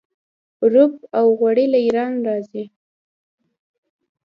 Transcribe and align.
رب 0.73 0.93
او 1.17 1.25
غوړي 1.39 1.65
له 1.73 1.79
ایران 1.85 2.13
راځي. 2.27 2.65